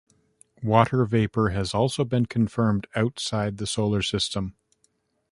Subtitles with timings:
[0.63, 4.55] Water vapor has also been confirmed outside the Solar System.